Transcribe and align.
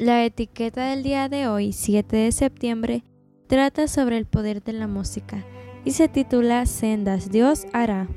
La 0.00 0.24
etiqueta 0.24 0.86
del 0.86 1.02
día 1.02 1.28
de 1.28 1.46
hoy, 1.46 1.74
7 1.74 2.16
de 2.16 2.32
septiembre, 2.32 3.04
trata 3.48 3.86
sobre 3.86 4.16
el 4.16 4.24
poder 4.24 4.62
de 4.62 4.72
la 4.72 4.86
música 4.86 5.44
y 5.84 5.90
se 5.90 6.08
titula 6.08 6.64
Sendas 6.64 7.30
Dios 7.30 7.66
hará. 7.74 8.08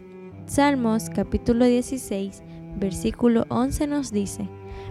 Salmos 0.46 1.10
capítulo 1.10 1.66
16, 1.66 2.42
versículo 2.78 3.44
11 3.50 3.88
nos 3.88 4.14
dice, 4.14 4.48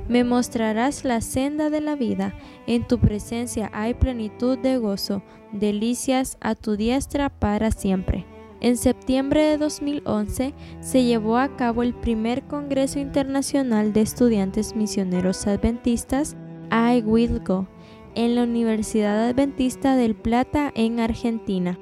Me 0.07 0.23
mostrarás 0.23 1.07
la 1.07 1.23
senda 1.23 1.71
de 1.71 1.81
la 1.81 1.97
vida, 1.97 2.35
en 2.67 2.87
tu 2.87 2.99
presencia 2.99 3.71
hay 3.73 3.95
plenitud 3.95 4.59
de 4.59 4.77
gozo, 4.77 5.23
delicias 5.51 6.37
a 6.43 6.55
tu 6.55 6.77
diestra 6.77 7.31
para 7.31 7.71
siempre. 7.71 8.27
En 8.61 8.77
septiembre 8.77 9.43
de 9.45 9.57
2011 9.57 10.53
se 10.81 11.05
llevó 11.05 11.39
a 11.39 11.57
cabo 11.57 11.83
el 11.83 11.95
primer 11.95 12.43
Congreso 12.43 12.99
Internacional 12.99 13.95
de 13.95 14.03
Estudiantes 14.03 14.77
Misioneros 14.77 15.47
Adventistas, 15.47 16.37
I 16.73 17.05
en 18.15 18.35
la 18.35 18.45
Universidad 18.45 19.29
Adventista 19.29 19.95
del 19.95 20.15
Plata 20.15 20.73
en 20.75 21.01
Argentina. 21.01 21.79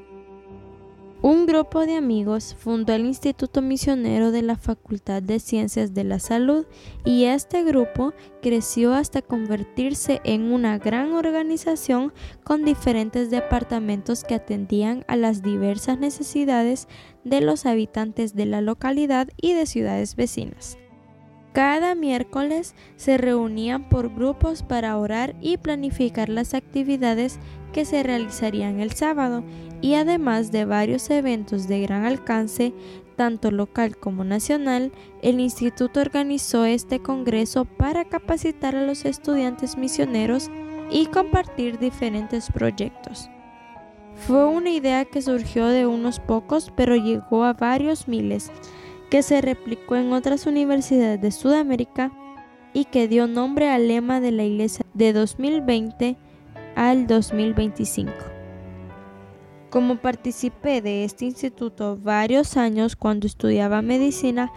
Un 1.23 1.47
grupo 1.47 1.87
de 1.87 1.95
amigos 1.95 2.57
fundó 2.59 2.93
el 2.95 3.05
Instituto 3.05 3.63
Misionero 3.63 4.33
de 4.33 4.43
la 4.43 4.57
Facultad 4.57 5.23
de 5.23 5.39
Ciencias 5.39 5.95
de 5.95 6.03
la 6.03 6.19
Salud 6.19 6.67
y 7.05 7.25
este 7.25 7.63
grupo 7.63 8.15
creció 8.43 8.95
hasta 8.95 9.23
convertirse 9.23 10.21
en 10.25 10.51
una 10.51 10.79
gran 10.79 11.13
organización 11.13 12.13
con 12.43 12.65
diferentes 12.65 13.31
departamentos 13.31 14.25
que 14.25 14.35
atendían 14.35 15.05
a 15.07 15.17
las 15.17 15.41
diversas 15.43 16.01
necesidades 16.01 16.89
de 17.23 17.43
los 17.43 17.65
habitantes 17.65 18.35
de 18.35 18.47
la 18.47 18.61
localidad 18.61 19.29
y 19.37 19.53
de 19.53 19.67
ciudades 19.67 20.17
vecinas. 20.17 20.79
Cada 21.53 21.97
miércoles 21.97 22.77
se 22.97 23.19
reunían 23.19 23.89
por 23.89 24.15
grupos 24.15 24.63
para 24.63 24.97
orar 24.97 25.35
y 25.41 25.57
planificar 25.57 26.29
las 26.29 26.55
actividades 26.55 27.41
que 27.73 27.85
se 27.85 28.03
realizarían 28.05 28.79
el 28.81 28.93
sábado 28.93 29.43
y 29.81 29.95
además 29.95 30.53
de 30.53 30.65
varios 30.65 31.11
eventos 31.11 31.67
de 31.67 31.81
gran 31.81 32.05
alcance, 32.05 32.73
tanto 33.17 33.51
local 33.51 33.97
como 33.97 34.25
nacional, 34.25 34.93
el 35.23 35.41
instituto 35.41 36.01
organizó 36.01 36.65
este 36.65 37.01
congreso 37.01 37.65
para 37.65 38.05
capacitar 38.05 38.77
a 38.77 38.87
los 38.87 39.05
estudiantes 39.05 39.77
misioneros 39.77 40.51
y 40.91 41.07
compartir 41.07 41.79
diferentes 41.79 42.51
proyectos. 42.51 43.29
Fue 44.15 44.45
una 44.45 44.71
idea 44.71 45.05
que 45.05 45.23
surgió 45.23 45.67
de 45.67 45.87
unos 45.87 46.21
pocos 46.21 46.73
pero 46.77 46.95
llegó 46.95 47.45
a 47.45 47.55
varios 47.55 48.07
miles, 48.07 48.53
que 49.11 49.23
se 49.23 49.41
replicó 49.41 49.97
en 49.97 50.13
otras 50.13 50.47
universidades 50.47 51.21
de 51.21 51.33
Sudamérica 51.33 52.13
y 52.73 52.85
que 52.85 53.09
dio 53.09 53.27
nombre 53.27 53.69
al 53.69 53.89
lema 53.89 54.21
de 54.21 54.31
la 54.31 54.45
iglesia 54.45 54.87
de 54.95 55.13
2020 55.13 56.17
al 56.77 57.07
2025. 57.09 58.13
Como 59.69 59.97
participé 59.97 60.81
de 60.81 61.05
este 61.05 61.25
instituto 61.25 61.99
varios 62.01 62.57
años 62.57 62.97
cuando 62.97 63.27
estudiaba 63.27 63.83
medicina, 63.83 64.53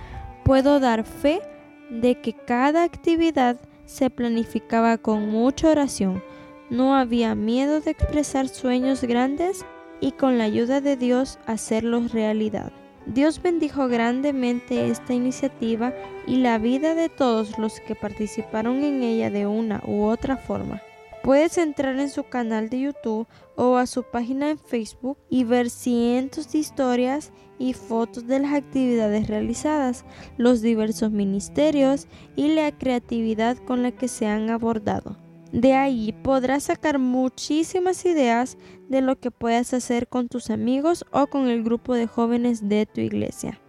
puedo 0.45 0.79
dar 0.79 1.03
fe 1.03 1.41
de 1.89 2.21
que 2.21 2.33
cada 2.33 2.83
actividad 2.83 3.59
se 3.85 4.09
planificaba 4.09 4.97
con 4.97 5.29
mucha 5.29 5.69
oración. 5.69 6.23
No 6.69 6.95
había 6.95 7.35
miedo 7.35 7.81
de 7.81 7.91
expresar 7.91 8.47
sueños 8.47 9.03
grandes 9.03 9.65
y 9.99 10.11
con 10.11 10.37
la 10.37 10.45
ayuda 10.45 10.81
de 10.81 10.97
Dios 10.97 11.39
hacerlos 11.45 12.11
realidad. 12.11 12.71
Dios 13.05 13.41
bendijo 13.41 13.89
grandemente 13.89 14.87
esta 14.87 15.13
iniciativa 15.13 15.93
y 16.25 16.37
la 16.37 16.57
vida 16.57 16.95
de 16.95 17.09
todos 17.09 17.57
los 17.59 17.79
que 17.81 17.95
participaron 17.95 18.83
en 18.83 19.03
ella 19.03 19.29
de 19.29 19.45
una 19.45 19.81
u 19.85 20.03
otra 20.03 20.37
forma. 20.37 20.81
Puedes 21.21 21.57
entrar 21.57 21.99
en 21.99 22.09
su 22.09 22.23
canal 22.23 22.69
de 22.69 22.81
YouTube 22.81 23.27
o 23.55 23.77
a 23.77 23.87
su 23.87 24.03
página 24.03 24.49
en 24.49 24.57
Facebook 24.57 25.17
y 25.29 25.43
ver 25.43 25.69
cientos 25.69 26.51
de 26.51 26.59
historias 26.59 27.31
y 27.59 27.73
fotos 27.73 28.27
de 28.27 28.39
las 28.39 28.53
actividades 28.53 29.27
realizadas, 29.27 30.05
los 30.37 30.61
diversos 30.61 31.11
ministerios 31.11 32.07
y 32.35 32.49
la 32.49 32.71
creatividad 32.77 33.57
con 33.57 33.83
la 33.83 33.91
que 33.91 34.07
se 34.07 34.27
han 34.27 34.49
abordado. 34.49 35.22
De 35.53 35.73
ahí 35.73 36.13
podrás 36.23 36.63
sacar 36.63 36.97
muchísimas 36.97 38.03
ideas 38.05 38.57
de 38.89 39.01
lo 39.01 39.19
que 39.19 39.29
puedes 39.29 39.71
hacer 39.75 40.07
con 40.07 40.27
tus 40.27 40.49
amigos 40.49 41.05
o 41.11 41.27
con 41.27 41.47
el 41.47 41.63
grupo 41.63 41.93
de 41.93 42.07
jóvenes 42.07 42.67
de 42.67 42.87
tu 42.87 43.01
iglesia. 43.01 43.59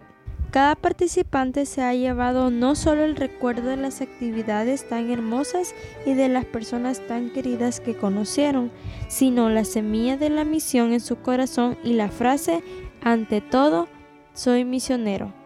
Cada 0.49 0.75
participante 0.75 1.67
se 1.67 1.83
ha 1.83 1.93
llevado 1.93 2.49
no 2.49 2.73
solo 2.73 3.03
el 3.03 3.15
recuerdo 3.15 3.69
de 3.69 3.77
las 3.77 4.01
actividades 4.01 4.89
tan 4.89 5.11
hermosas 5.11 5.75
y 6.07 6.15
de 6.15 6.27
las 6.27 6.45
personas 6.45 7.05
tan 7.05 7.29
queridas 7.29 7.79
que 7.79 7.95
conocieron, 7.95 8.71
sino 9.07 9.51
la 9.51 9.63
semilla 9.63 10.17
de 10.17 10.31
la 10.31 10.43
misión 10.43 10.91
en 10.91 11.01
su 11.01 11.17
corazón 11.17 11.77
y 11.83 11.93
la 11.93 12.09
frase, 12.09 12.63
ante 13.03 13.41
todo, 13.41 13.87
soy 14.33 14.65
misionero. 14.65 15.44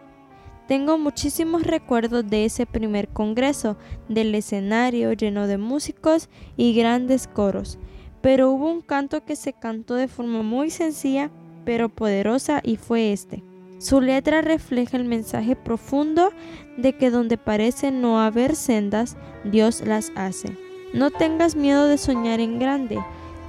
Tengo 0.70 0.98
muchísimos 0.98 1.64
recuerdos 1.64 2.30
de 2.30 2.44
ese 2.44 2.64
primer 2.64 3.08
congreso, 3.08 3.76
del 4.08 4.32
escenario 4.36 5.12
lleno 5.14 5.48
de 5.48 5.58
músicos 5.58 6.28
y 6.56 6.74
grandes 6.74 7.26
coros, 7.26 7.80
pero 8.20 8.52
hubo 8.52 8.70
un 8.70 8.80
canto 8.80 9.24
que 9.24 9.34
se 9.34 9.52
cantó 9.52 9.96
de 9.96 10.06
forma 10.06 10.42
muy 10.42 10.70
sencilla 10.70 11.32
pero 11.64 11.88
poderosa 11.88 12.60
y 12.62 12.76
fue 12.76 13.12
este. 13.12 13.42
Su 13.80 14.00
letra 14.00 14.42
refleja 14.42 14.96
el 14.96 15.06
mensaje 15.06 15.56
profundo 15.56 16.30
de 16.76 16.92
que 16.96 17.10
donde 17.10 17.36
parece 17.36 17.90
no 17.90 18.20
haber 18.20 18.54
sendas, 18.54 19.16
Dios 19.42 19.80
las 19.84 20.12
hace. 20.14 20.56
No 20.94 21.10
tengas 21.10 21.56
miedo 21.56 21.88
de 21.88 21.98
soñar 21.98 22.38
en 22.38 22.60
grande, 22.60 23.00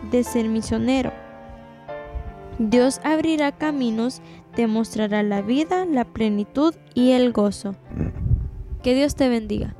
de 0.09 0.23
ser 0.23 0.49
misionero. 0.49 1.11
Dios 2.69 3.01
abrirá 3.03 3.51
caminos, 3.51 4.21
te 4.55 4.67
mostrará 4.67 5.23
la 5.23 5.41
vida, 5.41 5.85
la 5.85 6.05
plenitud 6.05 6.75
y 6.93 7.11
el 7.11 7.31
gozo. 7.31 7.75
Que 8.83 8.93
Dios 8.93 9.15
te 9.15 9.29
bendiga. 9.29 9.75